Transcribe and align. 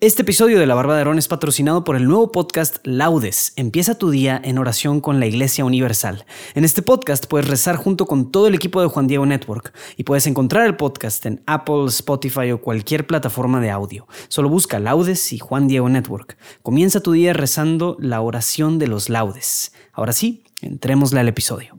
Este 0.00 0.22
episodio 0.22 0.60
de 0.60 0.66
La 0.66 0.76
Barba 0.76 0.94
de 0.94 1.00
Aarón 1.00 1.18
es 1.18 1.26
patrocinado 1.26 1.82
por 1.82 1.96
el 1.96 2.04
nuevo 2.04 2.30
podcast 2.30 2.76
Laudes. 2.86 3.52
Empieza 3.56 3.98
tu 3.98 4.10
día 4.10 4.40
en 4.44 4.58
oración 4.58 5.00
con 5.00 5.18
la 5.18 5.26
Iglesia 5.26 5.64
Universal. 5.64 6.24
En 6.54 6.62
este 6.62 6.82
podcast 6.82 7.26
puedes 7.26 7.48
rezar 7.48 7.74
junto 7.74 8.06
con 8.06 8.30
todo 8.30 8.46
el 8.46 8.54
equipo 8.54 8.80
de 8.80 8.86
Juan 8.86 9.08
Diego 9.08 9.26
Network 9.26 9.74
y 9.96 10.04
puedes 10.04 10.28
encontrar 10.28 10.66
el 10.66 10.76
podcast 10.76 11.26
en 11.26 11.42
Apple, 11.48 11.86
Spotify 11.88 12.52
o 12.52 12.60
cualquier 12.60 13.08
plataforma 13.08 13.60
de 13.60 13.72
audio. 13.72 14.06
Solo 14.28 14.48
busca 14.48 14.78
Laudes 14.78 15.32
y 15.32 15.40
Juan 15.40 15.66
Diego 15.66 15.88
Network. 15.88 16.38
Comienza 16.62 17.00
tu 17.00 17.10
día 17.10 17.32
rezando 17.32 17.96
la 17.98 18.20
oración 18.20 18.78
de 18.78 18.86
los 18.86 19.08
laudes. 19.08 19.72
Ahora 19.92 20.12
sí, 20.12 20.44
entrémosle 20.62 21.18
al 21.18 21.26
episodio. 21.26 21.76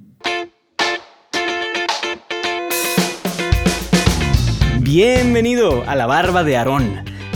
Bienvenido 4.81 5.86
a 5.88 5.95
La 5.95 6.05
Barba 6.05 6.43
de 6.43 6.57
Aarón. 6.57 7.08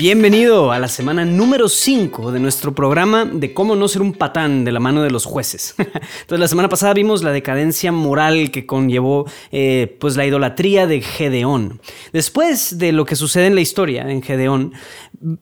Bienvenido 0.00 0.72
a 0.72 0.78
la 0.78 0.88
semana 0.88 1.26
número 1.26 1.68
5 1.68 2.32
de 2.32 2.40
nuestro 2.40 2.74
programa 2.74 3.26
de 3.26 3.52
cómo 3.52 3.76
no 3.76 3.86
ser 3.86 4.00
un 4.00 4.14
patán 4.14 4.64
de 4.64 4.72
la 4.72 4.80
mano 4.80 5.02
de 5.02 5.10
los 5.10 5.26
jueces. 5.26 5.74
Entonces 5.78 6.40
la 6.40 6.48
semana 6.48 6.70
pasada 6.70 6.94
vimos 6.94 7.22
la 7.22 7.32
decadencia 7.32 7.92
moral 7.92 8.50
que 8.50 8.64
conllevó 8.64 9.26
eh, 9.52 9.98
pues 10.00 10.16
la 10.16 10.24
idolatría 10.24 10.86
de 10.86 11.02
Gedeón. 11.02 11.82
Después 12.14 12.78
de 12.78 12.92
lo 12.92 13.04
que 13.04 13.14
sucede 13.14 13.48
en 13.48 13.54
la 13.54 13.60
historia 13.60 14.10
en 14.10 14.22
Gedeón, 14.22 14.72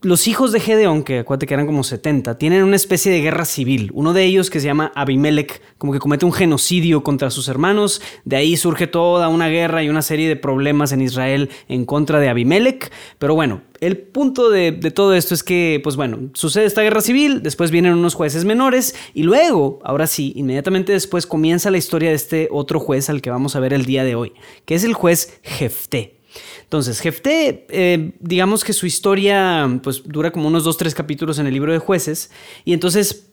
los 0.02 0.26
hijos 0.26 0.50
de 0.50 0.58
Gedeón, 0.58 1.04
que 1.04 1.20
acuérdate 1.20 1.46
que 1.46 1.54
eran 1.54 1.66
como 1.66 1.84
70, 1.84 2.36
tienen 2.36 2.64
una 2.64 2.74
especie 2.74 3.12
de 3.12 3.20
guerra 3.20 3.44
civil. 3.44 3.92
Uno 3.94 4.12
de 4.12 4.24
ellos 4.24 4.50
que 4.50 4.58
se 4.58 4.66
llama 4.66 4.90
Abimelech, 4.96 5.62
como 5.78 5.92
que 5.92 6.00
comete 6.00 6.24
un 6.24 6.32
genocidio 6.32 7.04
contra 7.04 7.30
sus 7.30 7.46
hermanos. 7.46 8.02
De 8.24 8.34
ahí 8.34 8.56
surge 8.56 8.88
toda 8.88 9.28
una 9.28 9.46
guerra 9.46 9.84
y 9.84 9.88
una 9.88 10.02
serie 10.02 10.26
de 10.26 10.34
problemas 10.34 10.90
en 10.90 11.00
Israel 11.00 11.48
en 11.68 11.84
contra 11.84 12.18
de 12.18 12.28
Abimelech. 12.28 12.90
Pero 13.20 13.36
bueno, 13.36 13.62
el 13.80 13.98
punto 13.98 14.50
de, 14.50 14.72
todo 14.94 15.14
esto 15.14 15.34
es 15.34 15.42
que, 15.42 15.80
pues 15.82 15.96
bueno, 15.96 16.30
sucede 16.34 16.64
esta 16.64 16.82
guerra 16.82 17.00
civil, 17.00 17.42
después 17.42 17.70
vienen 17.70 17.94
unos 17.94 18.14
jueces 18.14 18.44
menores 18.44 18.94
y 19.14 19.22
luego, 19.22 19.80
ahora 19.84 20.06
sí, 20.06 20.32
inmediatamente 20.36 20.92
después 20.92 21.26
comienza 21.26 21.70
la 21.70 21.78
historia 21.78 22.10
de 22.10 22.16
este 22.16 22.48
otro 22.50 22.80
juez 22.80 23.08
al 23.10 23.22
que 23.22 23.30
vamos 23.30 23.56
a 23.56 23.60
ver 23.60 23.72
el 23.72 23.84
día 23.84 24.04
de 24.04 24.14
hoy, 24.14 24.32
que 24.64 24.74
es 24.74 24.84
el 24.84 24.94
juez 24.94 25.40
Jefté. 25.42 26.18
Entonces, 26.62 27.00
Jefté, 27.00 27.66
eh, 27.70 28.12
digamos 28.20 28.62
que 28.62 28.72
su 28.72 28.84
historia 28.84 29.80
pues 29.82 30.02
dura 30.04 30.30
como 30.30 30.48
unos 30.48 30.64
dos, 30.64 30.76
tres 30.76 30.94
capítulos 30.94 31.38
en 31.38 31.46
el 31.46 31.54
libro 31.54 31.72
de 31.72 31.78
jueces 31.78 32.30
y 32.64 32.74
entonces 32.74 33.27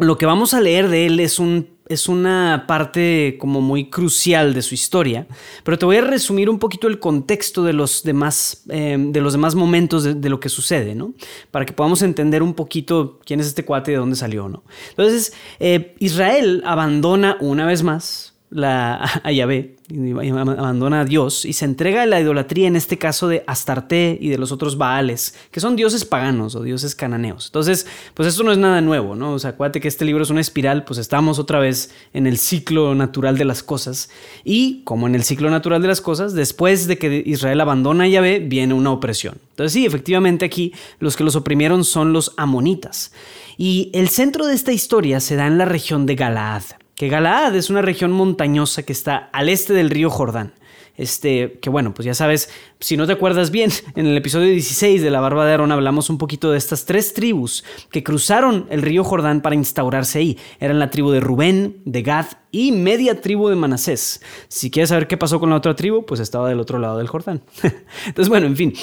lo 0.00 0.18
que 0.18 0.26
vamos 0.26 0.54
a 0.54 0.60
leer 0.60 0.88
de 0.88 1.06
él 1.06 1.20
es, 1.20 1.38
un, 1.38 1.68
es 1.88 2.08
una 2.08 2.64
parte 2.66 3.36
como 3.38 3.60
muy 3.60 3.90
crucial 3.90 4.54
de 4.54 4.62
su 4.62 4.74
historia, 4.74 5.26
pero 5.62 5.78
te 5.78 5.84
voy 5.84 5.96
a 5.96 6.00
resumir 6.00 6.48
un 6.48 6.58
poquito 6.58 6.88
el 6.88 6.98
contexto 6.98 7.62
de 7.64 7.72
los 7.72 8.02
demás, 8.02 8.64
eh, 8.70 8.96
de 8.98 9.20
los 9.20 9.34
demás 9.34 9.54
momentos 9.54 10.04
de, 10.04 10.28
lo 10.28 10.40
que 10.40 10.48
sucede, 10.48 10.94
¿no? 10.94 11.12
Para 11.50 11.66
que 11.66 11.72
podamos 11.72 12.02
entender 12.02 12.42
un 12.42 12.54
poquito 12.54 13.20
quién 13.24 13.40
es 13.40 13.46
este 13.46 13.64
cuate 13.64 13.90
y 13.90 13.94
de 13.94 14.00
dónde 14.00 14.16
salió, 14.16 14.48
¿no? 14.48 14.64
Entonces, 14.90 15.34
eh, 15.58 15.94
Israel 15.98 16.62
abandona 16.64 17.36
una 17.40 17.66
vez 17.66 17.82
más 17.82 18.29
la, 18.50 18.96
a 19.24 19.32
Yahvé, 19.32 19.76
abandona 19.90 21.00
a 21.00 21.04
Dios 21.04 21.44
y 21.44 21.52
se 21.52 21.64
entrega 21.64 22.02
a 22.02 22.06
la 22.06 22.20
idolatría, 22.20 22.68
en 22.68 22.76
este 22.76 22.98
caso 22.98 23.28
de 23.28 23.42
Astarte 23.46 24.18
y 24.20 24.28
de 24.28 24.38
los 24.38 24.52
otros 24.52 24.76
Baales, 24.76 25.34
que 25.50 25.60
son 25.60 25.76
dioses 25.76 26.04
paganos 26.04 26.54
o 26.54 26.62
dioses 26.62 26.94
cananeos. 26.94 27.46
Entonces, 27.46 27.86
pues 28.14 28.28
esto 28.28 28.42
no 28.42 28.52
es 28.52 28.58
nada 28.58 28.80
nuevo, 28.80 29.16
¿no? 29.16 29.32
O 29.32 29.38
sea, 29.38 29.50
acuérdate 29.50 29.80
que 29.80 29.88
este 29.88 30.04
libro 30.04 30.22
es 30.22 30.30
una 30.30 30.40
espiral, 30.40 30.84
pues 30.84 30.98
estamos 30.98 31.38
otra 31.38 31.58
vez 31.58 31.92
en 32.12 32.26
el 32.26 32.38
ciclo 32.38 32.94
natural 32.94 33.38
de 33.38 33.44
las 33.44 33.62
cosas. 33.62 34.10
Y 34.44 34.82
como 34.84 35.06
en 35.06 35.14
el 35.14 35.24
ciclo 35.24 35.50
natural 35.50 35.82
de 35.82 35.88
las 35.88 36.00
cosas, 36.00 36.34
después 36.34 36.86
de 36.86 36.98
que 36.98 37.22
Israel 37.26 37.60
abandona 37.60 38.04
a 38.04 38.08
Yahvé, 38.08 38.40
viene 38.40 38.74
una 38.74 38.92
opresión. 38.92 39.38
Entonces, 39.50 39.72
sí, 39.72 39.86
efectivamente 39.86 40.44
aquí 40.44 40.72
los 40.98 41.16
que 41.16 41.24
los 41.24 41.36
oprimieron 41.36 41.84
son 41.84 42.12
los 42.12 42.34
amonitas. 42.36 43.12
Y 43.56 43.90
el 43.92 44.08
centro 44.08 44.46
de 44.46 44.54
esta 44.54 44.72
historia 44.72 45.20
se 45.20 45.36
da 45.36 45.46
en 45.46 45.58
la 45.58 45.64
región 45.64 46.06
de 46.06 46.14
Galaad 46.14 46.79
que 47.00 47.08
Galaad 47.08 47.56
es 47.56 47.70
una 47.70 47.80
región 47.80 48.12
montañosa 48.12 48.82
que 48.82 48.92
está 48.92 49.30
al 49.32 49.48
este 49.48 49.72
del 49.72 49.88
río 49.88 50.10
Jordán. 50.10 50.52
Este, 50.98 51.58
que 51.62 51.70
bueno, 51.70 51.94
pues 51.94 52.04
ya 52.04 52.12
sabes, 52.12 52.50
si 52.78 52.98
no 52.98 53.06
te 53.06 53.14
acuerdas 53.14 53.50
bien, 53.50 53.70
en 53.96 54.04
el 54.04 54.14
episodio 54.18 54.50
16 54.50 55.00
de 55.00 55.08
la 55.08 55.20
Barba 55.20 55.46
de 55.46 55.52
Aarón 55.52 55.72
hablamos 55.72 56.10
un 56.10 56.18
poquito 56.18 56.52
de 56.52 56.58
estas 56.58 56.84
tres 56.84 57.14
tribus 57.14 57.64
que 57.90 58.02
cruzaron 58.02 58.66
el 58.68 58.82
río 58.82 59.02
Jordán 59.02 59.40
para 59.40 59.54
instaurarse 59.54 60.18
ahí. 60.18 60.38
Eran 60.58 60.78
la 60.78 60.90
tribu 60.90 61.10
de 61.10 61.20
Rubén, 61.20 61.80
de 61.86 62.02
Gad 62.02 62.26
y 62.50 62.72
media 62.72 63.22
tribu 63.22 63.48
de 63.48 63.56
Manasés. 63.56 64.20
Si 64.48 64.70
quieres 64.70 64.90
saber 64.90 65.08
qué 65.08 65.16
pasó 65.16 65.40
con 65.40 65.48
la 65.48 65.56
otra 65.56 65.74
tribu, 65.74 66.04
pues 66.04 66.20
estaba 66.20 66.50
del 66.50 66.60
otro 66.60 66.78
lado 66.78 66.98
del 66.98 67.08
Jordán. 67.08 67.40
Entonces, 68.04 68.28
bueno, 68.28 68.46
en 68.46 68.56
fin. 68.56 68.74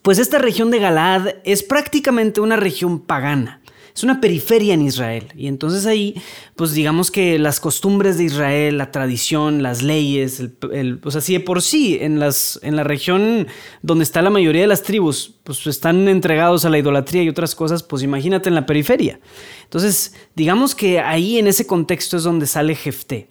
Pues 0.00 0.18
esta 0.18 0.38
región 0.38 0.70
de 0.70 0.78
Galaad 0.78 1.28
es 1.44 1.62
prácticamente 1.62 2.40
una 2.40 2.56
región 2.56 3.00
pagana 3.00 3.60
es 3.94 4.02
una 4.02 4.20
periferia 4.20 4.74
en 4.74 4.82
Israel. 4.82 5.28
Y 5.36 5.46
entonces 5.46 5.86
ahí, 5.86 6.20
pues 6.56 6.72
digamos 6.72 7.12
que 7.12 7.38
las 7.38 7.60
costumbres 7.60 8.18
de 8.18 8.24
Israel, 8.24 8.76
la 8.76 8.90
tradición, 8.90 9.62
las 9.62 9.82
leyes, 9.82 10.40
el, 10.72 10.98
pues 10.98 11.14
así 11.14 11.34
de 11.34 11.40
por 11.40 11.62
sí, 11.62 11.98
en, 12.00 12.18
las, 12.18 12.58
en 12.62 12.74
la 12.74 12.82
región 12.82 13.46
donde 13.82 14.02
está 14.02 14.20
la 14.20 14.30
mayoría 14.30 14.62
de 14.62 14.66
las 14.66 14.82
tribus, 14.82 15.36
pues 15.44 15.64
están 15.68 16.08
entregados 16.08 16.64
a 16.64 16.70
la 16.70 16.78
idolatría 16.78 17.22
y 17.22 17.28
otras 17.28 17.54
cosas, 17.54 17.84
pues 17.84 18.02
imagínate 18.02 18.48
en 18.48 18.56
la 18.56 18.66
periferia. 18.66 19.20
Entonces, 19.62 20.14
digamos 20.34 20.74
que 20.74 20.98
ahí 20.98 21.38
en 21.38 21.46
ese 21.46 21.66
contexto 21.66 22.16
es 22.16 22.24
donde 22.24 22.46
sale 22.48 22.74
Jefté. 22.74 23.30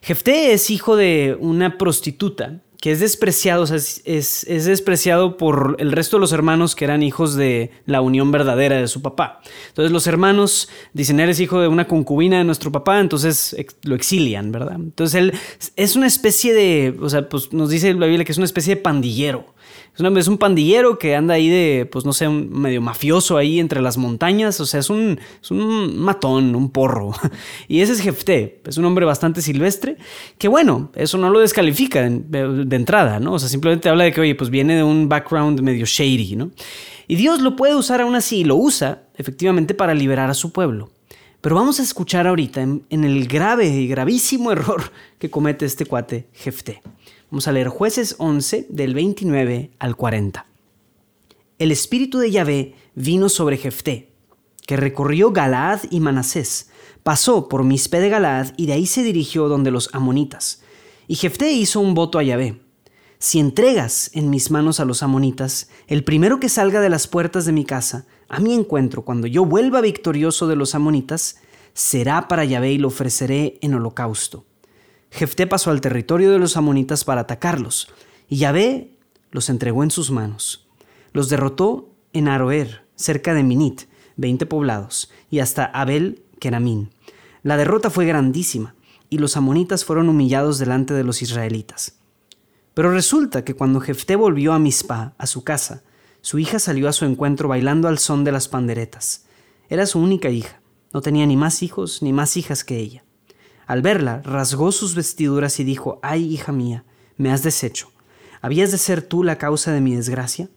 Jefté 0.00 0.52
es 0.52 0.70
hijo 0.70 0.94
de 0.94 1.36
una 1.40 1.76
prostituta 1.76 2.60
que 2.84 2.92
es 2.92 3.00
despreciado, 3.00 3.64
es, 3.64 4.44
despreciado 4.46 5.38
por 5.38 5.76
el 5.78 5.90
resto 5.90 6.18
de 6.18 6.20
los 6.20 6.32
hermanos 6.32 6.76
que 6.76 6.84
eran 6.84 7.02
hijos 7.02 7.34
de 7.34 7.70
la 7.86 8.02
unión 8.02 8.30
verdadera 8.30 8.76
de 8.76 8.88
su 8.88 9.00
papá. 9.00 9.40
Entonces 9.68 9.90
los 9.90 10.06
hermanos 10.06 10.68
dicen, 10.92 11.18
eres 11.18 11.40
hijo 11.40 11.60
de 11.60 11.68
una 11.68 11.88
concubina 11.88 12.36
de 12.36 12.44
nuestro 12.44 12.70
papá, 12.72 13.00
entonces 13.00 13.56
lo 13.84 13.94
exilian, 13.94 14.52
¿verdad? 14.52 14.74
Entonces 14.74 15.14
él 15.14 15.32
es 15.76 15.96
una 15.96 16.06
especie 16.06 16.52
de, 16.52 16.94
o 17.00 17.08
sea, 17.08 17.26
pues 17.26 17.54
nos 17.54 17.70
dice 17.70 17.94
la 17.94 18.04
Biblia 18.04 18.26
que 18.26 18.32
es 18.32 18.38
una 18.38 18.44
especie 18.44 18.74
de 18.74 18.82
pandillero. 18.82 19.54
Es, 19.96 20.26
un 20.26 20.38
pandillero 20.38 20.98
que 20.98 21.14
anda 21.14 21.34
ahí 21.34 21.48
de, 21.48 21.88
pues 21.90 22.04
no 22.04 22.12
sé, 22.12 22.26
un 22.26 22.50
medio 22.50 22.82
mafioso 22.82 23.36
ahí 23.36 23.60
entre 23.60 23.80
las 23.80 23.96
montañas. 23.96 24.58
O 24.60 24.66
sea, 24.66 24.80
es 24.80 24.90
un, 24.90 25.20
un 25.50 25.98
matón, 25.98 26.56
un 26.56 26.70
porro. 26.70 27.12
Y 27.68 27.80
ese 27.80 27.92
es 27.92 28.00
Jefté. 28.00 28.60
Es 28.66 28.76
un 28.76 28.84
hombre 28.86 29.04
bastante 29.04 29.40
silvestre. 29.40 29.96
Que 30.36 30.48
bueno, 30.48 30.90
eso 30.96 31.16
no 31.16 31.30
lo 31.30 31.38
descalifica 31.38 32.02
de, 32.02 32.73
entrada, 32.76 33.20
¿no? 33.20 33.34
O 33.34 33.38
sea, 33.38 33.48
simplemente 33.48 33.88
habla 33.88 34.04
de 34.04 34.12
que, 34.12 34.20
oye, 34.20 34.34
pues 34.34 34.50
viene 34.50 34.76
de 34.76 34.82
un 34.82 35.08
background 35.08 35.60
medio 35.60 35.86
shady, 35.86 36.36
¿no? 36.36 36.50
Y 37.06 37.16
Dios 37.16 37.40
lo 37.40 37.56
puede 37.56 37.76
usar 37.76 38.00
aún 38.00 38.14
así 38.14 38.38
y 38.38 38.44
lo 38.44 38.56
usa 38.56 39.02
efectivamente 39.16 39.74
para 39.74 39.94
liberar 39.94 40.30
a 40.30 40.34
su 40.34 40.52
pueblo. 40.52 40.90
Pero 41.40 41.56
vamos 41.56 41.78
a 41.78 41.82
escuchar 41.82 42.26
ahorita 42.26 42.62
en, 42.62 42.86
en 42.88 43.04
el 43.04 43.28
grave 43.28 43.66
y 43.68 43.86
gravísimo 43.86 44.52
error 44.52 44.82
que 45.18 45.30
comete 45.30 45.66
este 45.66 45.86
cuate 45.86 46.28
Jefté. 46.32 46.82
Vamos 47.30 47.48
a 47.48 47.52
leer 47.52 47.68
jueces 47.68 48.16
11 48.18 48.66
del 48.70 48.94
29 48.94 49.72
al 49.78 49.96
40. 49.96 50.46
El 51.58 51.72
espíritu 51.72 52.18
de 52.18 52.30
Yahvé 52.30 52.74
vino 52.94 53.28
sobre 53.28 53.56
Jefté, 53.56 54.10
que 54.66 54.76
recorrió 54.76 55.32
Galaad 55.32 55.80
y 55.90 56.00
Manasés, 56.00 56.70
pasó 57.02 57.48
por 57.48 57.64
Mispe 57.64 58.00
de 58.00 58.08
Galaad 58.08 58.54
y 58.56 58.66
de 58.66 58.72
ahí 58.72 58.86
se 58.86 59.02
dirigió 59.02 59.48
donde 59.48 59.70
los 59.70 59.90
amonitas. 59.92 60.62
Y 61.06 61.16
Jefté 61.16 61.52
hizo 61.52 61.80
un 61.80 61.94
voto 61.94 62.18
a 62.18 62.22
Yahvé. 62.22 62.63
Si 63.24 63.38
entregas 63.38 64.10
en 64.12 64.28
mis 64.28 64.50
manos 64.50 64.80
a 64.80 64.84
los 64.84 65.02
amonitas, 65.02 65.70
el 65.86 66.04
primero 66.04 66.40
que 66.40 66.50
salga 66.50 66.82
de 66.82 66.90
las 66.90 67.06
puertas 67.06 67.46
de 67.46 67.52
mi 67.52 67.64
casa, 67.64 68.04
a 68.28 68.38
mi 68.38 68.52
encuentro, 68.52 69.00
cuando 69.06 69.26
yo 69.26 69.46
vuelva 69.46 69.80
victorioso 69.80 70.46
de 70.46 70.56
los 70.56 70.74
amonitas, 70.74 71.36
será 71.72 72.28
para 72.28 72.44
Yahvé 72.44 72.72
y 72.72 72.78
lo 72.78 72.88
ofreceré 72.88 73.58
en 73.62 73.72
holocausto. 73.72 74.44
Jefté 75.10 75.46
pasó 75.46 75.70
al 75.70 75.80
territorio 75.80 76.32
de 76.32 76.38
los 76.38 76.58
amonitas 76.58 77.04
para 77.04 77.22
atacarlos, 77.22 77.88
y 78.28 78.36
Yahvé 78.36 78.94
los 79.30 79.48
entregó 79.48 79.82
en 79.82 79.90
sus 79.90 80.10
manos. 80.10 80.68
Los 81.14 81.30
derrotó 81.30 81.94
en 82.12 82.28
Aroer, 82.28 82.84
cerca 82.94 83.32
de 83.32 83.42
Minit, 83.42 83.84
veinte 84.18 84.44
poblados, 84.44 85.10
y 85.30 85.38
hasta 85.38 85.64
Abel 85.64 86.22
Keramín. 86.40 86.90
La 87.42 87.56
derrota 87.56 87.88
fue 87.88 88.04
grandísima, 88.04 88.74
y 89.08 89.16
los 89.16 89.38
amonitas 89.38 89.86
fueron 89.86 90.10
humillados 90.10 90.58
delante 90.58 90.92
de 90.92 91.04
los 91.04 91.22
israelitas. 91.22 92.03
Pero 92.74 92.90
resulta 92.90 93.44
que 93.44 93.54
cuando 93.54 93.80
Jefté 93.80 94.16
volvió 94.16 94.52
a 94.52 94.58
Mizpah, 94.58 95.14
a 95.16 95.26
su 95.26 95.44
casa, 95.44 95.84
su 96.20 96.38
hija 96.38 96.58
salió 96.58 96.88
a 96.88 96.92
su 96.92 97.04
encuentro 97.04 97.48
bailando 97.48 97.86
al 97.86 97.98
son 97.98 98.24
de 98.24 98.32
las 98.32 98.48
panderetas. 98.48 99.26
Era 99.68 99.86
su 99.86 100.00
única 100.00 100.30
hija, 100.30 100.60
no 100.92 101.00
tenía 101.00 101.26
ni 101.26 101.36
más 101.36 101.62
hijos 101.62 102.02
ni 102.02 102.12
más 102.12 102.36
hijas 102.36 102.64
que 102.64 102.78
ella. 102.78 103.04
Al 103.66 103.82
verla, 103.82 104.20
rasgó 104.24 104.72
sus 104.72 104.94
vestiduras 104.94 105.58
y 105.60 105.64
dijo, 105.64 105.98
ay, 106.02 106.24
hija 106.24 106.52
mía, 106.52 106.84
me 107.16 107.30
has 107.30 107.42
deshecho. 107.42 107.90
¿Habías 108.40 108.72
de 108.72 108.78
ser 108.78 109.02
tú 109.02 109.22
la 109.22 109.38
causa 109.38 109.72
de 109.72 109.80
mi 109.80 109.94
desgracia? 109.94 110.50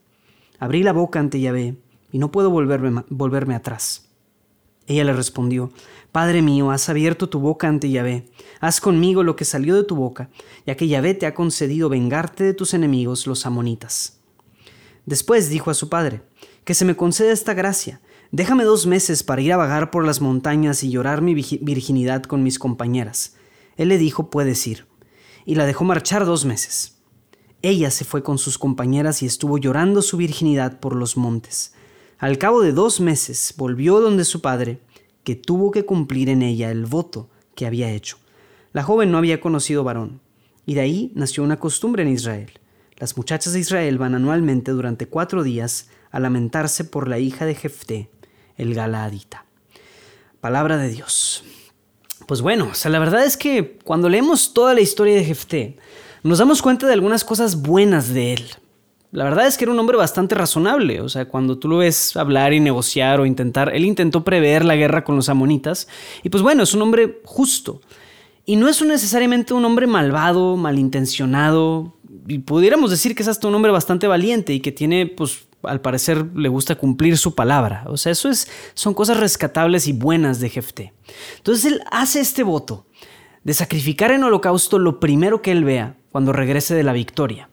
Abrí 0.59 0.83
la 0.83 0.91
boca 0.91 1.19
ante 1.19 1.39
Yahvé 1.39 1.77
y 2.11 2.17
no 2.17 2.31
puedo 2.31 2.49
volverme, 2.49 3.03
volverme 3.09 3.55
atrás. 3.55 4.09
Ella 4.87 5.03
le 5.03 5.13
respondió, 5.13 5.71
Padre 6.11 6.41
mío, 6.41 6.71
has 6.71 6.89
abierto 6.89 7.29
tu 7.29 7.39
boca 7.39 7.67
ante 7.67 7.89
Yahvé, 7.89 8.25
haz 8.59 8.79
conmigo 8.79 9.23
lo 9.23 9.35
que 9.35 9.45
salió 9.45 9.75
de 9.75 9.83
tu 9.83 9.95
boca, 9.95 10.29
ya 10.65 10.75
que 10.75 10.87
Yahvé 10.87 11.13
te 11.13 11.25
ha 11.25 11.33
concedido 11.33 11.89
vengarte 11.89 12.43
de 12.43 12.53
tus 12.53 12.73
enemigos, 12.73 13.27
los 13.27 13.45
amonitas. 13.45 14.19
Después 15.05 15.49
dijo 15.49 15.69
a 15.69 15.73
su 15.73 15.89
padre, 15.89 16.21
Que 16.63 16.73
se 16.73 16.85
me 16.85 16.95
conceda 16.95 17.31
esta 17.31 17.53
gracia, 17.53 18.01
déjame 18.31 18.63
dos 18.63 18.87
meses 18.87 19.23
para 19.23 19.41
ir 19.41 19.53
a 19.53 19.57
vagar 19.57 19.91
por 19.91 20.05
las 20.05 20.21
montañas 20.21 20.83
y 20.83 20.89
llorar 20.89 21.21
mi 21.21 21.33
virginidad 21.33 22.23
con 22.23 22.43
mis 22.43 22.59
compañeras. 22.59 23.35
Él 23.77 23.89
le 23.89 23.97
dijo, 23.97 24.29
puedes 24.29 24.65
ir, 24.67 24.85
y 25.45 25.55
la 25.55 25.65
dejó 25.65 25.85
marchar 25.85 26.25
dos 26.25 26.45
meses. 26.45 26.97
Ella 27.61 27.89
se 27.91 28.05
fue 28.05 28.23
con 28.23 28.37
sus 28.37 28.57
compañeras 28.57 29.23
y 29.23 29.25
estuvo 29.25 29.57
llorando 29.57 30.01
su 30.01 30.17
virginidad 30.17 30.79
por 30.79 30.95
los 30.95 31.15
montes. 31.15 31.73
Al 32.19 32.37
cabo 32.37 32.61
de 32.61 32.71
dos 32.71 32.99
meses 32.99 33.53
volvió 33.57 33.99
donde 33.99 34.25
su 34.25 34.41
padre, 34.41 34.81
que 35.27 35.35
tuvo 35.35 35.71
que 35.71 35.83
cumplir 35.83 36.29
en 36.29 36.41
ella 36.41 36.71
el 36.71 36.85
voto 36.85 37.29
que 37.53 37.65
había 37.65 37.91
hecho. 37.91 38.17
La 38.71 38.81
joven 38.81 39.11
no 39.11 39.17
había 39.17 39.41
conocido 39.41 39.83
varón, 39.83 40.21
y 40.65 40.75
de 40.75 40.79
ahí 40.79 41.11
nació 41.15 41.43
una 41.43 41.59
costumbre 41.59 42.03
en 42.03 42.07
Israel. 42.07 42.49
Las 42.95 43.17
muchachas 43.17 43.51
de 43.51 43.59
Israel 43.59 43.97
van 43.97 44.15
anualmente 44.15 44.71
durante 44.71 45.05
cuatro 45.05 45.43
días 45.43 45.89
a 46.11 46.21
lamentarse 46.21 46.85
por 46.85 47.09
la 47.09 47.19
hija 47.19 47.45
de 47.45 47.55
Jefté, 47.55 48.09
el 48.55 48.73
Galaadita. 48.73 49.43
Palabra 50.39 50.77
de 50.77 50.87
Dios. 50.87 51.43
Pues 52.25 52.41
bueno, 52.41 52.69
o 52.71 52.73
sea, 52.73 52.89
la 52.89 52.99
verdad 52.99 53.25
es 53.25 53.35
que 53.35 53.79
cuando 53.83 54.07
leemos 54.07 54.53
toda 54.53 54.73
la 54.73 54.79
historia 54.79 55.15
de 55.15 55.25
Jefté, 55.25 55.77
nos 56.23 56.37
damos 56.37 56.61
cuenta 56.61 56.87
de 56.87 56.93
algunas 56.93 57.25
cosas 57.25 57.61
buenas 57.61 58.13
de 58.13 58.31
él. 58.31 58.45
La 59.11 59.23
verdad 59.23 59.47
es 59.47 59.57
que 59.57 59.63
era 59.63 59.71
un 59.71 59.79
hombre 59.79 59.95
bastante 59.95 60.35
razonable, 60.35 60.99
o 61.01 61.07
sea, 61.07 61.29
cuando 61.29 61.57
tú 61.57 61.69
lo 61.69 61.77
ves 61.77 62.17
hablar 62.17 62.53
y 62.53 62.59
negociar 62.59 63.21
o 63.21 63.25
intentar, 63.25 63.73
él 63.73 63.85
intentó 63.85 64.25
prever 64.25 64.65
la 64.65 64.75
guerra 64.75 65.05
con 65.05 65.15
los 65.15 65.29
amonitas, 65.29 65.87
y 66.23 66.29
pues 66.29 66.43
bueno, 66.43 66.63
es 66.63 66.73
un 66.73 66.81
hombre 66.81 67.21
justo. 67.23 67.81
Y 68.45 68.55
no 68.57 68.67
es 68.67 68.81
necesariamente 68.81 69.53
un 69.53 69.65
hombre 69.65 69.87
malvado, 69.87 70.57
malintencionado, 70.57 71.97
y 72.27 72.39
pudiéramos 72.39 72.91
decir 72.91 73.15
que 73.15 73.23
es 73.23 73.29
hasta 73.29 73.47
un 73.47 73.55
hombre 73.55 73.71
bastante 73.71 74.07
valiente 74.07 74.53
y 74.53 74.59
que 74.59 74.71
tiene, 74.71 75.05
pues, 75.05 75.47
al 75.63 75.81
parecer 75.81 76.25
le 76.35 76.49
gusta 76.49 76.75
cumplir 76.75 77.17
su 77.17 77.35
palabra. 77.35 77.85
O 77.87 77.97
sea, 77.97 78.11
eso 78.11 78.29
es, 78.29 78.49
son 78.73 78.93
cosas 78.93 79.19
rescatables 79.19 79.87
y 79.87 79.93
buenas 79.93 80.39
de 80.39 80.49
Jefté. 80.49 80.93
Entonces 81.37 81.65
él 81.65 81.81
hace 81.91 82.19
este 82.19 82.43
voto 82.43 82.85
de 83.43 83.53
sacrificar 83.53 84.11
en 84.11 84.23
holocausto 84.23 84.79
lo 84.79 84.99
primero 84.99 85.41
que 85.41 85.51
él 85.51 85.63
vea 85.63 85.95
cuando 86.11 86.33
regrese 86.33 86.75
de 86.75 86.83
la 86.83 86.93
victoria. 86.93 87.49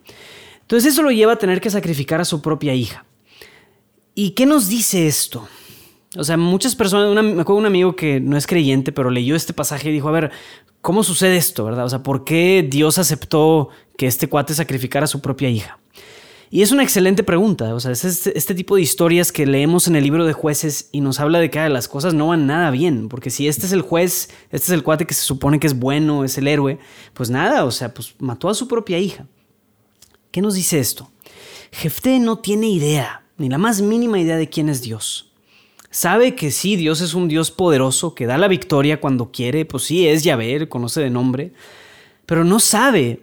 Entonces 0.64 0.94
eso 0.94 1.02
lo 1.02 1.10
lleva 1.10 1.34
a 1.34 1.36
tener 1.36 1.60
que 1.60 1.68
sacrificar 1.68 2.20
a 2.20 2.24
su 2.24 2.40
propia 2.40 2.74
hija. 2.74 3.04
¿Y 4.14 4.30
qué 4.30 4.46
nos 4.46 4.68
dice 4.68 5.06
esto? 5.06 5.46
O 6.16 6.24
sea, 6.24 6.36
muchas 6.36 6.74
personas, 6.74 7.10
me 7.22 7.32
acuerdo 7.32 7.54
de 7.54 7.60
un 7.60 7.66
amigo 7.66 7.96
que 7.96 8.20
no 8.20 8.36
es 8.36 8.46
creyente, 8.46 8.90
pero 8.92 9.10
leyó 9.10 9.36
este 9.36 9.52
pasaje 9.52 9.90
y 9.90 9.92
dijo, 9.92 10.08
a 10.08 10.12
ver, 10.12 10.30
¿cómo 10.80 11.02
sucede 11.02 11.36
esto, 11.36 11.64
verdad? 11.64 11.84
O 11.84 11.88
sea, 11.90 12.02
¿por 12.02 12.24
qué 12.24 12.66
Dios 12.68 12.98
aceptó 12.98 13.68
que 13.98 14.06
este 14.06 14.28
cuate 14.28 14.54
sacrificara 14.54 15.04
a 15.04 15.08
su 15.08 15.20
propia 15.20 15.50
hija? 15.50 15.78
Y 16.50 16.62
es 16.62 16.70
una 16.70 16.84
excelente 16.84 17.24
pregunta, 17.24 17.74
o 17.74 17.80
sea, 17.80 17.90
es 17.90 18.04
este, 18.04 18.38
este, 18.38 18.54
tipo 18.54 18.76
de 18.76 18.82
historias 18.82 19.32
que 19.32 19.44
leemos 19.44 19.88
en 19.88 19.96
el 19.96 20.04
libro 20.04 20.24
de 20.24 20.32
jueces 20.32 20.88
y 20.92 21.00
nos 21.00 21.18
habla 21.18 21.40
de 21.40 21.50
que 21.50 21.68
las 21.68 21.88
cosas 21.88 22.14
no 22.14 22.28
van 22.28 22.46
nada 22.46 22.70
bien, 22.70 23.08
porque 23.08 23.30
si 23.30 23.48
este 23.48 23.66
es 23.66 23.72
el 23.72 23.82
juez, 23.82 24.30
este 24.52 24.66
es 24.66 24.70
el 24.70 24.84
cuate 24.84 25.04
que 25.04 25.14
se 25.14 25.22
supone 25.22 25.58
que 25.58 25.66
es 25.66 25.76
bueno, 25.76 26.22
es 26.22 26.38
el 26.38 26.46
héroe, 26.46 26.78
pues 27.12 27.28
nada, 27.28 27.64
o 27.64 27.72
sea, 27.72 27.92
pues 27.92 28.14
mató 28.20 28.48
a 28.48 28.54
su 28.54 28.68
propia 28.68 29.00
hija. 29.00 29.26
¿Qué 30.34 30.42
nos 30.42 30.54
dice 30.54 30.80
esto? 30.80 31.12
Jefté 31.70 32.18
no 32.18 32.40
tiene 32.40 32.68
idea, 32.68 33.22
ni 33.38 33.48
la 33.48 33.56
más 33.56 33.80
mínima 33.80 34.18
idea 34.18 34.36
de 34.36 34.48
quién 34.48 34.68
es 34.68 34.82
Dios. 34.82 35.30
Sabe 35.92 36.34
que 36.34 36.50
sí, 36.50 36.74
Dios 36.74 37.00
es 37.02 37.14
un 37.14 37.28
Dios 37.28 37.52
poderoso, 37.52 38.16
que 38.16 38.26
da 38.26 38.36
la 38.36 38.48
victoria 38.48 39.00
cuando 39.00 39.30
quiere, 39.30 39.64
pues 39.64 39.84
sí, 39.84 40.08
es 40.08 40.24
Yahvé, 40.24 40.68
conoce 40.68 41.00
de 41.02 41.10
nombre, 41.10 41.52
pero 42.26 42.42
no 42.42 42.58
sabe 42.58 43.20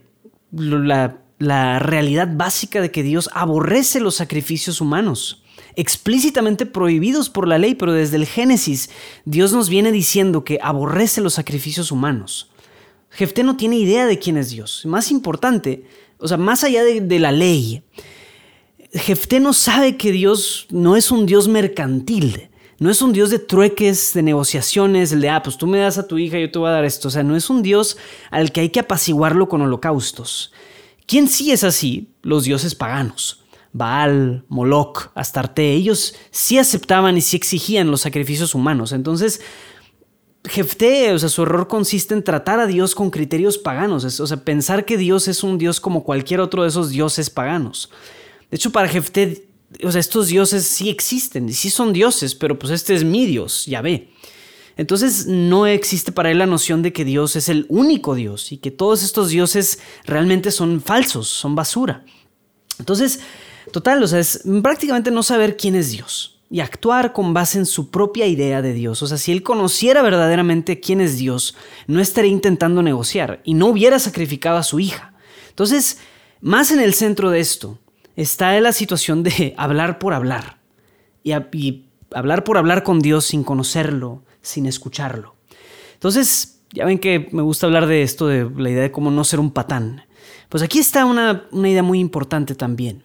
la, 0.54 1.18
la 1.38 1.80
realidad 1.80 2.30
básica 2.32 2.80
de 2.80 2.92
que 2.92 3.04
Dios 3.04 3.30
aborrece 3.34 4.00
los 4.00 4.16
sacrificios 4.16 4.80
humanos, 4.80 5.44
explícitamente 5.76 6.66
prohibidos 6.66 7.30
por 7.30 7.46
la 7.46 7.58
ley, 7.58 7.76
pero 7.76 7.92
desde 7.92 8.16
el 8.16 8.26
Génesis 8.26 8.90
Dios 9.26 9.52
nos 9.52 9.68
viene 9.68 9.92
diciendo 9.92 10.46
que 10.46 10.60
aborrece 10.64 11.20
los 11.20 11.34
sacrificios 11.34 11.92
humanos. 11.92 12.52
Jefté 13.12 13.44
no 13.44 13.58
tiene 13.58 13.78
idea 13.78 14.08
de 14.08 14.20
quién 14.20 14.38
es 14.38 14.50
Dios. 14.50 14.86
Más 14.86 15.12
importante, 15.12 15.86
o 16.18 16.28
sea, 16.28 16.38
más 16.38 16.64
allá 16.64 16.84
de, 16.84 17.20
la 17.20 17.32
ley, 17.32 17.84
Jefté 18.94 19.40
no 19.40 19.54
sabe 19.54 19.98
que 19.98 20.12
Dios 20.12 20.68
no 20.70 20.96
es 20.96 21.12
un 21.12 21.26
Dios 21.26 21.48
mercantil. 21.48 22.50
No 22.80 22.90
es 22.90 23.04
un 23.04 23.14
Dios 23.14 23.30
de 23.30 23.38
trueques, 23.38 24.12
de 24.16 24.24
negociaciones, 24.24 25.12
el 25.12 25.22
de, 25.22 25.30
ah, 25.30 25.44
pues 25.44 25.56
tú 25.56 25.68
me 25.68 25.78
das 25.78 26.00
a 26.00 26.08
tu 26.08 26.18
hija, 26.18 26.40
yo 26.40 26.50
te 26.50 26.58
voy 26.58 26.70
a 26.70 26.72
dar 26.72 26.84
esto. 26.84 27.10
O 27.10 27.12
sea, 27.12 27.22
no 27.22 27.36
es 27.36 27.48
un 27.48 27.62
Dios 27.62 27.96
al 28.32 28.52
que 28.52 28.62
hay 28.62 28.70
que 28.70 28.80
apaciguarlo 28.80 29.48
con 29.48 29.62
holocaustos. 29.62 30.52
¿Quién 31.06 31.28
sí 31.28 31.52
es 31.52 31.64
así? 31.64 32.10
Los 32.24 32.46
dioses 32.46 32.74
paganos. 32.74 33.44
Baal, 33.74 34.46
Moloch, 34.50 35.12
Astarte, 35.14 35.74
ellos 35.74 36.16
sí 36.32 36.58
aceptaban 36.58 37.18
y 37.18 37.22
sí 37.22 37.38
exigían 37.38 37.92
los 37.92 38.02
sacrificios 38.02 38.56
humanos. 38.56 38.94
Entonces, 38.94 39.42
Jefté, 40.44 41.12
o 41.14 41.20
sea, 41.20 41.30
su 41.30 41.44
error 41.44 41.68
consiste 41.68 42.16
en 42.16 42.24
tratar 42.24 42.60
a 42.60 42.66
Dios 42.66 42.96
con 42.96 43.12
criterios 43.12 43.60
paganos, 43.60 44.20
o 44.20 44.28
sea, 44.28 44.38
pensar 44.38 44.86
que 44.86 44.98
Dios 44.98 45.28
es 45.28 45.44
un 45.44 45.58
Dios 45.58 45.80
como 45.80 46.04
cualquier 46.04 46.40
otro 46.40 46.64
de 46.64 46.70
esos 46.70 46.90
dioses 46.90 47.30
paganos. 47.30 47.92
De 48.50 48.56
hecho, 48.56 48.72
para 48.72 48.88
Jefté, 48.88 49.48
o 49.84 49.92
sea, 49.92 50.00
estos 50.00 50.28
dioses 50.28 50.66
sí 50.66 50.90
existen, 50.90 51.48
y 51.48 51.54
sí 51.54 51.70
son 51.70 51.94
dioses, 51.94 52.34
pero 52.34 52.58
pues 52.58 52.74
este 52.74 52.96
es 52.96 53.04
mi 53.04 53.28
Dios, 53.28 53.66
ya 53.68 53.82
ve. 53.82 54.10
Entonces 54.78 55.28
no 55.28 55.68
existe 55.68 56.12
para 56.12 56.32
él 56.32 56.40
la 56.40 56.48
noción 56.48 56.82
de 56.82 56.92
que 56.92 57.06
Dios 57.06 57.36
es 57.36 57.48
el 57.48 57.68
único 57.70 58.16
Dios 58.16 58.52
y 58.52 58.58
que 58.58 58.72
todos 58.72 59.04
estos 59.04 59.30
dioses 59.30 59.80
realmente 60.06 60.50
son 60.50 60.82
falsos, 60.82 61.28
son 61.28 61.54
basura. 61.54 62.04
Entonces, 62.80 63.20
total, 63.72 64.02
o 64.02 64.08
sea, 64.08 64.20
es 64.20 64.42
prácticamente 64.64 65.12
no 65.12 65.22
saber 65.22 65.56
quién 65.56 65.76
es 65.76 65.92
Dios 65.92 66.41
y 66.52 66.60
actuar 66.60 67.14
con 67.14 67.34
base 67.34 67.58
en 67.58 67.66
su 67.66 67.90
propia 67.90 68.28
idea 68.28 68.62
de 68.62 68.74
Dios. 68.74 69.02
O 69.02 69.08
sea, 69.08 69.18
si 69.18 69.32
él 69.32 69.42
conociera 69.42 70.02
verdaderamente 70.02 70.82
quién 70.82 71.00
es 71.00 71.18
Dios, 71.18 71.56
no 71.88 72.02
estaría 72.02 72.30
intentando 72.30 72.84
negociar 72.84 73.40
y 73.46 73.54
no 73.54 73.68
hubiera 73.68 74.00
sacrificado 74.00 74.58
a 74.58 74.64
su 74.64 74.82
hija. 74.82 75.14
Entonces, 75.50 76.00
más 76.42 76.72
en 76.72 76.82
el 76.82 76.94
centro 76.94 77.30
de 77.30 77.40
esto 77.40 77.80
está 78.18 78.60
la 78.60 78.74
situación 78.74 79.24
de 79.24 79.54
hablar 79.58 79.98
por 79.98 80.14
hablar 80.14 80.58
y, 81.24 81.86
hablar 82.14 82.44
por 82.44 82.58
hablar 82.58 82.84
con 82.84 83.00
Dios 83.00 83.26
sin 83.26 83.46
conocerlo, 83.46 84.22
sin 84.42 84.66
escucharlo. 84.66 85.36
Entonces, 85.94 86.60
ya 86.74 86.84
ven 86.84 87.00
que 87.00 87.30
me 87.32 87.44
gusta 87.44 87.66
hablar 87.66 87.88
de 87.88 88.02
esto, 88.02 88.28
de 88.28 88.50
la 88.58 88.70
idea 88.70 88.84
de 88.84 88.92
cómo 88.92 89.10
no 89.10 89.24
ser 89.24 89.40
un 89.40 89.52
patán. 89.52 90.04
Pues 90.50 90.62
aquí 90.64 90.80
está 90.80 91.06
una 91.06 91.48
idea 91.54 91.84
muy 91.84 92.00
importante 92.00 92.56
también. 92.56 93.04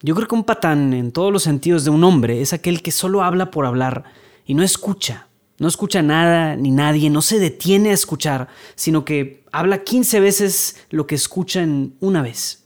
Yo 0.00 0.14
creo 0.14 0.28
que 0.28 0.34
un 0.34 0.44
patán, 0.44 0.92
en 0.92 1.10
todos 1.10 1.32
los 1.32 1.42
sentidos 1.42 1.84
de 1.84 1.90
un 1.90 2.04
hombre, 2.04 2.40
es 2.40 2.52
aquel 2.52 2.82
que 2.82 2.92
solo 2.92 3.22
habla 3.22 3.50
por 3.50 3.66
hablar 3.66 4.04
y 4.46 4.54
no 4.54 4.62
escucha. 4.62 5.26
No 5.58 5.66
escucha 5.66 6.02
nada 6.02 6.54
ni 6.54 6.70
nadie, 6.70 7.10
no 7.10 7.20
se 7.20 7.40
detiene 7.40 7.90
a 7.90 7.94
escuchar, 7.94 8.48
sino 8.76 9.04
que 9.04 9.42
habla 9.50 9.82
15 9.82 10.20
veces 10.20 10.76
lo 10.90 11.08
que 11.08 11.16
escucha 11.16 11.62
en 11.62 11.96
una 11.98 12.22
vez. 12.22 12.64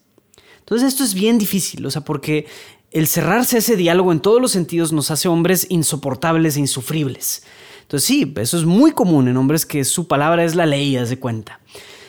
Entonces 0.59 0.89
esto 0.89 1.03
es 1.03 1.15
bien 1.15 1.39
difícil, 1.39 1.85
o 1.87 1.91
sea, 1.91 2.05
porque 2.05 2.47
el 2.91 3.07
cerrarse 3.07 3.59
ese 3.59 3.77
diálogo 3.77 4.13
en 4.13 4.21
todos 4.21 4.43
los 4.43 4.53
sentidos 4.53 4.93
nos 4.93 5.11
hace 5.11 5.27
hombres 5.27 5.67
insoportables 5.71 6.57
e 6.57 6.61
insufribles. 6.61 7.45
Entonces 7.81 8.07
sí, 8.07 8.35
eso 8.37 8.59
es 8.59 8.65
muy 8.67 8.93
común 8.93 9.27
en 9.27 9.39
hombres 9.39 9.65
que 9.65 9.85
su 9.85 10.07
palabra 10.07 10.45
es 10.45 10.55
la 10.55 10.67
ley, 10.67 10.99
haz 10.99 11.09
de 11.09 11.19
cuenta. 11.19 11.61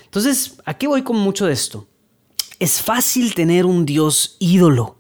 Entonces, 0.04 0.56
¿a 0.66 0.78
qué 0.78 0.88
voy 0.88 1.02
con 1.02 1.18
mucho 1.18 1.46
de 1.46 1.54
esto? 1.54 1.88
Es 2.60 2.82
fácil 2.82 3.34
tener 3.34 3.66
un 3.66 3.86
Dios 3.86 4.36
ídolo. 4.40 4.98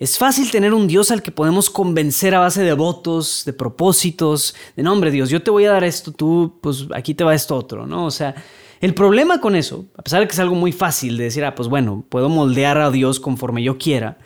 Es 0.00 0.16
fácil 0.16 0.50
tener 0.50 0.72
un 0.72 0.86
Dios 0.86 1.10
al 1.10 1.22
que 1.22 1.30
podemos 1.30 1.68
convencer 1.68 2.34
a 2.34 2.38
base 2.38 2.62
de 2.62 2.72
votos, 2.72 3.42
de 3.44 3.52
propósitos, 3.52 4.54
de 4.74 4.82
nombre 4.82 5.10
Dios, 5.10 5.28
yo 5.28 5.42
te 5.42 5.50
voy 5.50 5.66
a 5.66 5.72
dar 5.72 5.84
esto, 5.84 6.10
tú, 6.10 6.58
pues 6.62 6.86
aquí 6.94 7.12
te 7.12 7.22
va 7.22 7.34
esto 7.34 7.54
otro, 7.54 7.86
¿no? 7.86 8.06
O 8.06 8.10
sea, 8.10 8.34
el 8.80 8.94
problema 8.94 9.42
con 9.42 9.54
eso, 9.54 9.84
a 9.94 10.00
pesar 10.00 10.20
de 10.20 10.26
que 10.26 10.32
es 10.32 10.38
algo 10.38 10.54
muy 10.54 10.72
fácil 10.72 11.18
de 11.18 11.24
decir, 11.24 11.44
ah, 11.44 11.54
pues 11.54 11.68
bueno, 11.68 12.02
puedo 12.08 12.30
moldear 12.30 12.78
a 12.78 12.90
Dios 12.90 13.20
conforme 13.20 13.62
yo 13.62 13.76
quiera, 13.76 14.16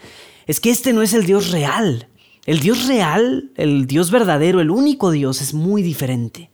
es 0.46 0.60
que 0.60 0.70
este 0.70 0.92
no 0.92 1.02
es 1.02 1.12
el 1.12 1.26
Dios 1.26 1.50
real. 1.50 2.06
El 2.46 2.60
Dios 2.60 2.86
real, 2.86 3.50
el 3.56 3.88
Dios 3.88 4.12
verdadero, 4.12 4.60
el 4.60 4.70
único 4.70 5.10
Dios 5.10 5.42
es 5.42 5.54
muy 5.54 5.82
diferente. 5.82 6.52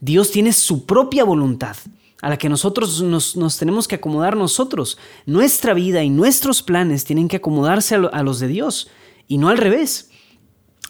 Dios 0.00 0.30
tiene 0.30 0.52
su 0.52 0.84
propia 0.84 1.24
voluntad 1.24 1.76
a 2.20 2.28
la 2.28 2.36
que 2.36 2.48
nosotros 2.48 3.02
nos, 3.02 3.58
tenemos 3.58 3.86
que 3.88 3.96
acomodar 3.96 4.36
nosotros. 4.36 4.98
Nuestra 5.26 5.74
vida 5.74 6.02
y 6.02 6.10
nuestros 6.10 6.62
planes 6.62 7.04
tienen 7.04 7.28
que 7.28 7.36
acomodarse 7.36 7.94
a, 7.94 8.22
los 8.22 8.40
de 8.40 8.48
Dios 8.48 8.90
y 9.26 9.38
no 9.38 9.48
al 9.48 9.58
revés. 9.58 10.10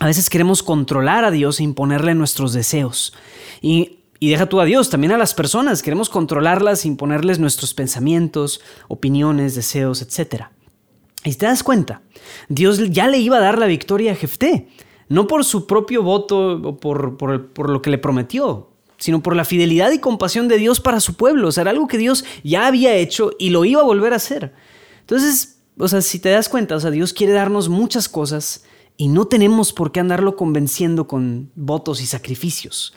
A 0.01 0.07
veces 0.07 0.31
queremos 0.31 0.63
controlar 0.63 1.25
a 1.25 1.31
Dios 1.31 1.61
e 1.61 1.65
imponerle 1.65 2.15
nuestros 2.15 2.53
deseos. 2.53 3.13
Y, 3.61 3.99
Y 4.21 4.31
deja 4.31 4.47
tú 4.47 4.61
a 4.61 4.65
Dios, 4.65 4.91
también 4.91 5.13
a 5.13 5.19
las 5.19 5.35
personas. 5.35 5.83
Queremos 5.83 6.09
controlarlas, 6.09 6.85
imponerles 6.85 7.39
nuestros 7.39 7.75
pensamientos, 7.75 8.61
opiniones, 8.89 9.55
deseos, 9.55 10.03
etc. 10.03 10.47
Y 11.25 11.35
te 11.35 11.47
das 11.47 11.63
cuenta, 11.63 12.03
Dios 12.49 12.91
ya 12.91 13.09
le 13.09 13.19
iba 13.19 13.37
a 13.37 13.41
dar 13.41 13.59
la 13.59 13.67
victoria 13.67 14.13
a 14.13 14.17
Jefté, 14.17 14.69
no 15.09 15.27
por 15.27 15.45
su 15.45 15.67
propio 15.67 16.03
voto 16.03 16.53
o 16.53 16.77
por, 16.79 17.17
por, 17.17 17.71
lo 17.71 17.83
que 17.83 17.91
le 17.91 17.99
prometió, 17.99 18.68
sino 18.99 19.23
por 19.23 19.37
la 19.37 19.45
fidelidad 19.45 19.91
y 19.93 19.99
compasión 19.99 20.49
de 20.49 20.59
Dios 20.59 20.81
para 20.81 21.01
su 21.01 21.15
pueblo. 21.15 21.49
O 21.49 21.53
sea, 21.53 21.63
era 21.63 21.71
algo 21.71 21.87
que 21.87 21.99
Dios 21.99 22.25
ya 22.45 22.67
había 22.67 22.95
hecho 22.95 23.31
y 23.39 23.51
lo 23.51 23.65
iba 23.65 23.81
a 23.81 23.85
volver 23.85 24.13
a 24.13 24.17
hacer. 24.17 24.53
Entonces, 25.01 25.61
o 25.79 25.89
sea, 25.89 26.03
si 26.03 26.19
te 26.19 26.31
das 26.31 26.49
cuenta, 26.49 26.77
o 26.77 26.81
sea, 26.81 26.91
Dios 26.91 27.13
quiere 27.13 27.33
darnos 27.33 27.69
muchas 27.69 28.09
cosas 28.09 28.65
y 28.97 29.09
no 29.09 29.27
tenemos 29.27 29.73
por 29.73 29.93
qué 29.93 30.01
andarlo 30.01 30.37
convenciendo 30.37 31.07
con 31.07 31.51
votos 31.55 32.03
y 32.03 32.07
sacrificios. 32.07 32.95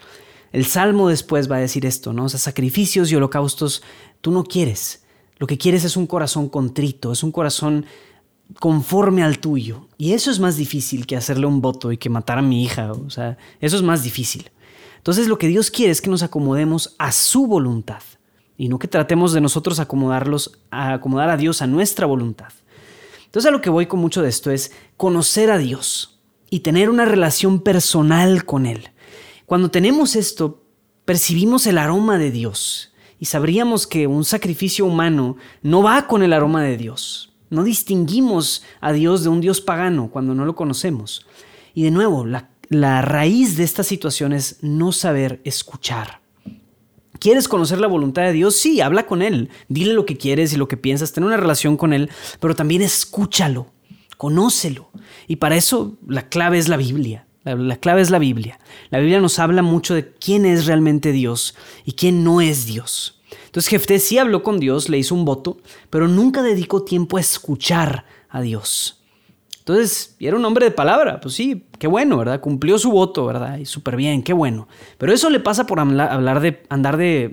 El 0.52 0.66
Salmo 0.66 1.08
después 1.08 1.50
va 1.50 1.58
a 1.58 1.60
decir 1.60 1.86
esto, 1.86 2.12
¿no? 2.12 2.26
O 2.26 2.30
sea, 2.30 2.40
sacrificios 2.40 3.12
y 3.12 3.16
holocaustos 3.16 3.84
tú 4.20 4.32
no 4.32 4.44
quieres. 4.44 5.04
Lo 5.38 5.48
que 5.48 5.58
quieres 5.58 5.84
es 5.86 5.96
un 5.96 6.08
corazón 6.08 6.50
contrito, 6.50 7.12
es 7.12 7.24
un 7.24 7.32
corazón 7.32 7.86
conforme 8.60 9.24
al 9.24 9.40
tuyo. 9.40 9.88
Y 9.98 10.14
eso 10.14 10.30
es 10.32 10.40
más 10.40 10.58
difícil 10.58 11.06
que 11.06 11.16
hacerle 11.16 11.46
un 11.46 11.62
voto 11.62 11.92
y 11.92 11.98
que 11.98 12.10
matar 12.10 12.40
a 12.40 12.42
mi 12.42 12.64
hija. 12.64 12.92
O 12.92 13.10
sea, 13.10 13.38
eso 13.60 13.78
es 13.78 13.84
más 13.84 14.04
difícil. 14.04 14.52
Entonces 15.02 15.28
lo 15.28 15.40
que 15.40 15.48
Dios 15.48 15.72
quiere 15.72 15.92
es 15.92 16.00
que 16.00 16.12
nos 16.12 16.22
acomodemos 16.22 16.94
a 17.00 17.12
su 17.12 17.48
voluntad 17.48 18.04
y 18.56 18.70
no 18.70 18.78
que 18.78 18.88
tratemos 18.88 19.34
de 19.34 19.42
nosotros 19.42 19.80
acomodarlos, 19.80 20.60
a 20.70 20.94
acomodar 20.94 21.32
a 21.32 21.38
Dios 21.38 21.64
a 21.64 21.68
nuestra 21.68 22.06
voluntad. 22.06 22.54
Entonces 23.26 23.50
a 23.50 23.52
lo 23.52 23.62
que 23.62 23.72
voy 23.72 23.88
con 23.88 24.00
mucho 24.00 24.22
de 24.22 24.30
esto 24.30 24.52
es 24.52 24.72
conocer 24.98 25.50
a 25.50 25.58
Dios 25.58 26.22
y 26.52 26.60
tener 26.60 26.88
una 26.88 27.06
relación 27.06 27.62
personal 27.62 28.46
con 28.46 28.68
Él. 28.68 28.90
Cuando 29.48 29.72
tenemos 29.72 30.16
esto, 30.16 30.62
percibimos 31.04 31.66
el 31.66 31.80
aroma 31.80 32.20
de 32.20 32.30
Dios 32.30 32.94
y 33.18 33.26
sabríamos 33.26 33.88
que 33.88 34.06
un 34.06 34.24
sacrificio 34.24 34.86
humano 34.86 35.36
no 35.64 35.82
va 35.82 36.06
con 36.06 36.22
el 36.22 36.32
aroma 36.32 36.62
de 36.62 36.78
Dios. 36.78 37.34
No 37.50 37.64
distinguimos 37.64 38.64
a 38.82 38.92
Dios 38.92 39.24
de 39.24 39.30
un 39.30 39.42
Dios 39.42 39.62
pagano 39.62 40.12
cuando 40.12 40.36
no 40.36 40.46
lo 40.46 40.54
conocemos. 40.54 41.26
Y 41.74 41.82
de 41.82 41.90
nuevo, 41.90 42.28
la, 42.28 42.51
la 42.72 43.02
raíz 43.02 43.58
de 43.58 43.66
esta 43.66 43.84
situación 43.84 44.32
es 44.32 44.60
no 44.62 44.94
saber 44.94 45.42
escuchar. 45.44 46.22
¿Quieres 47.20 47.50
conocer 47.50 47.82
la 47.82 47.88
voluntad 47.88 48.22
de 48.22 48.32
Dios? 48.32 48.56
Sí, 48.56 48.80
habla 48.80 49.06
con 49.06 49.22
Él. 49.22 49.50
Dile 49.68 49.94
lo 49.94 50.06
que 50.06 50.16
quieres 50.16 50.54
y 50.54 50.56
lo 50.56 50.70
que 50.70 50.78
piensas. 50.78 51.12
Ten 51.12 51.26
una 51.26 51.36
relación 51.36 51.76
con 51.76 51.92
Él, 51.92 52.10
pero 52.40 52.56
también 52.56 52.82
escúchalo, 52.82 53.68
conócelo. 54.16 54.90
Y 55.28 55.36
para 55.36 55.58
eso 55.58 55.98
la 56.08 56.30
clave 56.30 56.60
es 56.60 56.70
la 56.70 56.78
Biblia. 56.78 57.28
La, 57.44 57.76
clave 57.76 58.00
es 58.00 58.10
la 58.10 58.20
Biblia. 58.20 58.58
La 58.90 59.00
Biblia 59.00 59.20
nos 59.20 59.38
habla 59.38 59.64
mucho 59.64 59.94
de 59.94 60.14
quién 60.14 60.46
es 60.46 60.66
realmente 60.66 61.12
Dios 61.12 61.56
y 61.84 61.92
quién 61.92 62.24
no 62.24 62.40
es 62.40 62.66
Dios. 62.66 63.20
Entonces 63.48 63.70
Jefté 63.70 64.00
sí 64.00 64.18
habló 64.18 64.44
con 64.44 64.62
Dios, 64.62 64.88
le 64.88 64.98
hizo 64.98 65.14
un 65.14 65.26
voto, 65.26 65.58
pero 65.90 66.08
nunca 66.08 66.42
dedicó 66.42 66.84
tiempo 66.84 67.18
a 67.18 67.22
escuchar 67.22 68.06
a 68.30 68.40
Dios. 68.40 69.01
Entonces, 69.62 70.16
era 70.20 70.36
un 70.36 70.44
hombre 70.44 70.66
de 70.66 70.72
palabra, 70.72 71.22
pues 71.22 71.36
sí, 71.36 71.68
qué 71.78 71.86
bueno, 71.86 72.18
¿verdad? 72.18 72.42
Cumplió 72.42 72.80
su 72.80 72.90
voto, 72.90 73.28
¿verdad? 73.28 73.60
Y 73.60 73.66
súper 73.66 73.96
bien, 73.96 74.24
qué 74.24 74.34
bueno. 74.34 74.68
Pero 74.98 75.14
eso 75.14 75.30
le 75.30 75.40
pasa 75.40 75.68
por 75.68 75.80
hablar 75.80 76.42
de, 76.42 76.64
andar 76.70 76.98
de, 76.98 77.30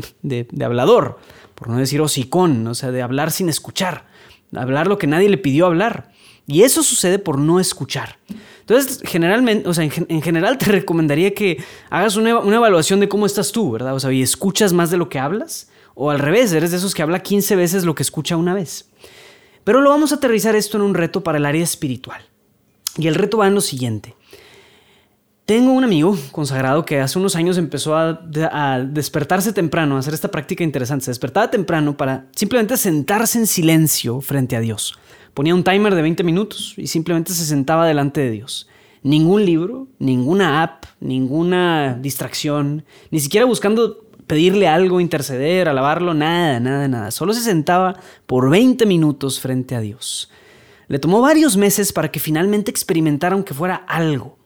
hablador, 0.63 1.19
por 1.55 1.71
no 1.71 1.79
decir 1.79 2.03
hocicón, 2.03 2.67
o 2.67 2.75
sea, 2.75 2.91
de 2.91 3.01
hablar 3.01 3.31
sin 3.31 3.49
escuchar, 3.49 4.09
hablar 4.55 4.89
lo 4.89 4.99
que 4.99 5.07
nadie 5.07 5.31
le 5.31 5.39
pidió 5.39 5.65
hablar. 5.65 6.13
Y 6.47 6.65
eso 6.65 6.83
sucede 6.83 7.19
por 7.19 7.39
no 7.39 7.61
escuchar. 7.61 8.19
Entonces, 8.61 9.01
generalmente, 9.07 9.67
o 9.67 9.73
sea, 9.73 9.85
en, 9.85 10.23
general 10.23 10.59
te 10.59 10.67
recomendaría 10.71 11.33
que 11.33 11.65
hagas 11.89 12.17
una, 12.17 12.31
evaluación 12.31 13.01
de 13.01 13.09
cómo 13.09 13.25
estás 13.25 13.53
tú, 13.53 13.71
¿verdad? 13.71 13.95
O 13.95 14.01
sea, 14.01 14.13
y 14.13 14.21
escuchas 14.21 14.75
más 14.75 14.91
de 14.91 14.99
lo 14.99 15.09
que 15.09 15.19
hablas, 15.19 15.71
o 15.95 16.11
al 16.11 16.19
revés, 16.19 16.53
eres 16.53 16.73
de 16.73 16.77
esos 16.77 16.95
que 16.95 17.01
habla 17.01 17.21
15 17.23 17.57
veces 17.57 17.85
lo 17.85 17.95
que 17.95 18.03
escucha 18.03 18.37
una 18.37 18.53
vez. 18.53 18.88
Pero 19.65 19.81
lo 19.81 19.91
vamos 19.91 20.13
a 20.13 20.17
aterrizar 20.17 20.57
esto 20.57 20.77
en 20.77 20.83
un 20.83 20.95
reto 20.95 21.23
para 21.23 21.39
el 21.39 21.47
área 21.47 21.63
espiritual. 21.63 22.23
Y 22.97 23.07
el 23.07 23.15
reto 23.15 23.39
va 23.39 23.47
en 23.47 23.55
lo 23.55 23.61
siguiente. 23.61 24.15
Tengo 25.49 25.73
un 25.73 25.83
amigo 25.83 26.15
consagrado 26.31 26.85
que 26.85 27.01
hace 27.01 27.19
unos 27.19 27.35
años 27.35 27.57
empezó 27.57 27.97
a, 27.97 28.21
despertarse 28.85 29.55
temprano, 29.55 29.97
a 29.97 30.01
hacer 30.01 30.13
esta 30.13 30.31
práctica 30.31 30.63
interesante. 30.63 31.07
Se 31.07 31.11
despertaba 31.11 31.51
temprano 31.51 31.97
para 31.97 32.27
simplemente 32.37 32.77
sentarse 32.77 33.39
en 33.39 33.47
silencio 33.47 34.21
frente 34.21 34.57
a 34.57 34.61
Dios. 34.61 34.99
Ponía 35.33 35.55
un 35.55 35.65
timer 35.65 35.95
de 35.95 36.03
20 36.03 36.23
minutos 36.23 36.75
y 36.77 36.89
simplemente 36.89 37.33
se 37.33 37.47
sentaba 37.47 37.87
delante 37.87 38.21
de 38.21 38.31
Dios. 38.31 38.69
Ningún 39.03 39.47
libro, 39.47 39.89
ninguna 39.99 40.63
app, 40.63 40.85
ninguna 41.01 41.95
distracción, 41.95 42.85
ni 43.11 43.21
siquiera 43.21 43.47
buscando 43.47 44.08
pedirle 44.29 44.69
algo, 44.69 45.01
interceder, 45.01 45.69
alabarlo, 45.69 46.15
nada, 46.15 46.61
nada, 46.61 46.87
nada. 46.87 47.11
Solo 47.11 47.33
se 47.33 47.41
sentaba 47.41 47.99
por 48.27 48.49
20 48.49 48.87
minutos 48.87 49.41
frente 49.41 49.75
a 49.75 49.81
Dios. 49.81 50.31
Le 50.87 51.01
tomó 51.01 51.21
varios 51.21 51.57
meses 51.57 51.93
para 51.93 52.13
que 52.13 52.21
finalmente 52.21 52.71
experimentara 52.71 53.35
aunque 53.35 53.55
fuera 53.55 53.75
algo. 53.75 54.39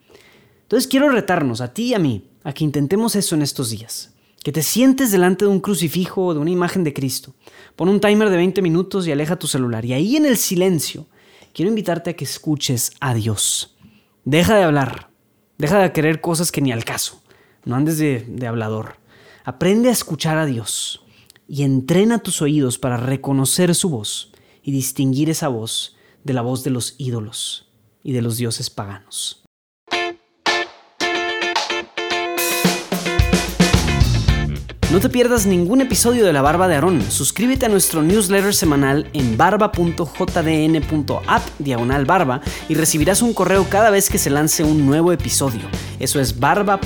Entonces 0.62 0.89
quiero 0.89 1.11
retarnos 1.11 1.61
a 1.61 1.75
ti 1.75 1.89
y 1.89 1.95
a 1.95 1.99
mí 1.99 2.31
a 2.45 2.55
que 2.55 2.65
intentemos 2.65 3.15
eso 3.15 3.35
en 3.35 3.43
estos 3.43 3.69
días 3.69 4.12
que 4.43 4.53
te 4.53 4.62
sientes 4.62 5.12
delante 5.12 5.45
de 5.45 5.51
un 5.51 5.61
crucifijo 5.61 6.27
o 6.27 6.35
de 6.35 6.41
una 6.41 6.51
imagen 6.51 6.83
de 6.85 6.93
Cristo. 6.93 7.35
Pon 7.77 7.89
un 7.89 8.01
timer 8.01 8.29
de 8.29 8.37
20 8.37 8.61
minutos 8.61 9.07
y 9.07 9.12
aleja 9.12 9.39
tu 9.39 9.47
celular. 9.47 9.85
Y 9.85 9.93
ahí 9.93 10.17
en 10.17 10.27
el 10.27 10.37
silencio, 10.37 11.07
quiero 11.55 11.69
invitarte 11.69 12.11
a 12.11 12.17
que 12.17 12.25
escuches 12.25 12.93
a 13.01 13.15
Dios. 13.15 13.77
Deja 14.25 14.57
de 14.57 14.65
hablar. 14.65 15.11
Deja 15.59 15.79
de 15.79 15.93
querer 15.93 16.21
cosas 16.21 16.51
que 16.51 16.61
ni 16.61 16.73
al 16.73 16.85
caso. 16.85 17.23
No 17.65 17.77
andes 17.77 17.99
de, 17.99 18.25
de 18.29 18.47
hablador. 18.47 18.97
Aprende 19.44 19.88
a 19.88 19.92
escuchar 19.92 20.38
a 20.38 20.46
Dios 20.46 21.04
y 21.49 21.62
entrena 21.64 22.20
tus 22.20 22.42
oídos 22.42 22.78
para 22.78 22.96
reconocer 22.96 23.75
su 23.75 23.90
voz 23.90 24.32
y 24.62 24.72
distinguir 24.72 25.30
esa 25.30 25.49
voz 25.49 25.96
de 26.25 26.32
la 26.32 26.42
voz 26.42 26.62
de 26.62 26.70
los 26.70 26.94
ídolos 26.99 27.68
y 28.02 28.12
de 28.12 28.22
los 28.22 28.37
dioses 28.37 28.70
paganos. 28.70 29.41
No 34.92 35.00
te 35.00 35.08
pierdas 35.08 35.46
ningún 35.46 35.80
episodio 35.80 36.26
de 36.26 36.34
La 36.34 36.42
Barba 36.42 36.68
de 36.68 36.75
Aarón. 36.75 37.00
Suscríbete 37.11 37.64
a 37.64 37.70
nuestro 37.70 38.02
newsletter 38.02 38.54
semanal 38.54 39.08
en 39.14 39.38
barba.jdn.app 39.38 39.82
diagonal 41.58 42.04
barba 42.04 42.42
y 42.68 42.75
recibirás 42.75 43.22
un 43.22 43.32
correo 43.32 43.66
cada 43.70 43.88
vez 43.88 44.11
que 44.11 44.18
se 44.18 44.28
lance 44.28 44.62
un 44.64 44.84
nuevo 44.84 45.11
episodio. 45.11 45.62
Eso 45.99 46.20
es 46.20 46.38
barba.jdn.app 46.38 46.82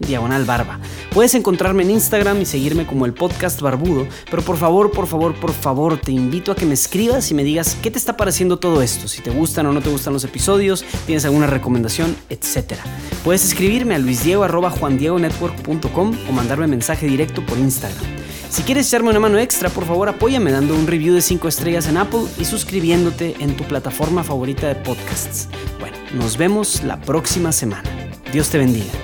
diagonal 0.00 0.44
barba. 0.44 0.80
Puedes 1.12 1.36
encontrarme 1.36 1.84
en 1.84 1.92
Instagram 1.92 2.40
y 2.40 2.46
seguirme 2.46 2.86
como 2.86 3.06
el 3.06 3.14
podcast 3.14 3.60
barbudo, 3.60 4.08
pero 4.28 4.42
por 4.42 4.56
favor, 4.56 4.90
por 4.90 5.06
favor, 5.06 5.36
por 5.36 5.52
favor, 5.52 6.00
te 6.00 6.10
invito 6.10 6.50
a 6.50 6.56
que 6.56 6.66
me 6.66 6.74
escribas 6.74 7.30
y 7.30 7.34
me 7.34 7.44
digas 7.44 7.76
qué 7.80 7.92
te 7.92 7.98
está 7.98 8.16
pareciendo 8.16 8.58
todo 8.58 8.82
esto, 8.82 9.06
si 9.06 9.22
te 9.22 9.30
gustan 9.30 9.66
o 9.66 9.72
no 9.72 9.80
te 9.80 9.90
gustan 9.90 10.12
los 10.12 10.24
episodios, 10.24 10.84
tienes 11.06 11.24
alguna 11.24 11.46
recomendación, 11.46 12.16
etc. 12.30 12.80
Puedes 13.22 13.44
escribirme 13.44 13.94
a 13.94 13.98
luisdiego.juandiegonetwork.com 13.98 15.83
o 16.28 16.32
mandarme 16.32 16.66
mensaje 16.66 17.06
directo 17.06 17.44
por 17.44 17.58
Instagram. 17.58 18.04
Si 18.48 18.62
quieres 18.62 18.88
echarme 18.88 19.10
una 19.10 19.20
mano 19.20 19.38
extra, 19.38 19.68
por 19.68 19.84
favor 19.84 20.08
apóyame 20.08 20.52
dando 20.52 20.74
un 20.74 20.86
review 20.86 21.14
de 21.14 21.22
5 21.22 21.48
estrellas 21.48 21.88
en 21.88 21.96
Apple 21.96 22.22
y 22.38 22.44
suscribiéndote 22.44 23.34
en 23.40 23.56
tu 23.56 23.64
plataforma 23.64 24.22
favorita 24.22 24.68
de 24.68 24.76
podcasts. 24.76 25.48
Bueno, 25.80 25.96
nos 26.14 26.36
vemos 26.36 26.82
la 26.84 27.00
próxima 27.00 27.52
semana. 27.52 27.90
Dios 28.32 28.50
te 28.50 28.58
bendiga. 28.58 29.03